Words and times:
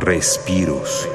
Respiros. 0.00 1.08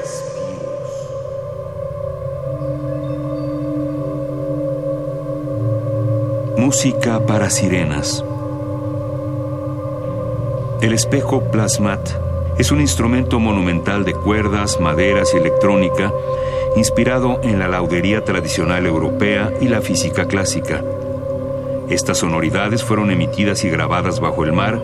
Música 6.58 7.24
para 7.26 7.48
sirenas. 7.48 8.22
El 10.82 10.92
espejo 10.92 11.44
Plasmat 11.50 12.10
es 12.58 12.70
un 12.72 12.82
instrumento 12.82 13.40
monumental 13.40 14.04
de 14.04 14.12
cuerdas, 14.12 14.78
maderas 14.78 15.32
y 15.32 15.38
electrónica 15.38 16.12
inspirado 16.76 17.40
en 17.42 17.58
la 17.58 17.68
laudería 17.68 18.22
tradicional 18.22 18.84
europea 18.84 19.50
y 19.62 19.68
la 19.68 19.80
física 19.80 20.26
clásica. 20.26 20.84
Estas 21.88 22.18
sonoridades 22.18 22.84
fueron 22.84 23.10
emitidas 23.10 23.64
y 23.64 23.70
grabadas 23.70 24.20
bajo 24.20 24.44
el 24.44 24.52
mar 24.52 24.78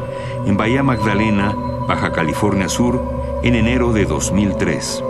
en 0.46 0.56
Bahía 0.56 0.82
Magdalena, 0.82 1.55
Baja 1.87 2.12
California 2.12 2.70
Sur, 2.70 3.20
en 3.42 3.54
enero 3.54 3.92
de 3.92 4.04
2003. 4.04 5.09